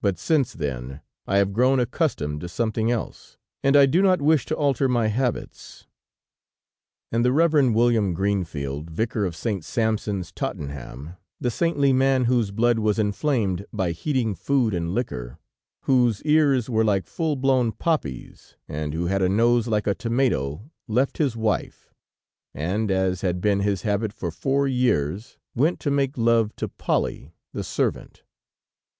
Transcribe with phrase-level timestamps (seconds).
[0.00, 4.46] But since then, I have grown accustomed to something else, and I do not wish
[4.46, 5.88] to alter my habits."
[7.10, 9.64] And the Reverend William Greenfield, Vicar of St.
[9.64, 15.36] Sampson's, Tottenham, the saintly man whose blood was inflamed by heating food and liquor,
[15.80, 20.70] whose ears were like full blown poppies and who had a nose like a tomato,
[20.86, 21.92] left his wife
[22.54, 27.34] and, as had been his habit for four years, went to make love to Polly,
[27.52, 28.22] the servant.